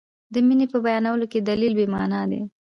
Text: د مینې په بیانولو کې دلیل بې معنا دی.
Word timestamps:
د 0.33 0.35
مینې 0.47 0.65
په 0.73 0.77
بیانولو 0.85 1.25
کې 1.31 1.39
دلیل 1.49 1.73
بې 1.77 1.85
معنا 1.93 2.21
دی. 2.31 2.41